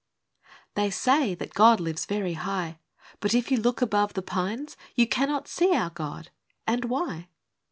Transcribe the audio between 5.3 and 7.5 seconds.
see our God. And why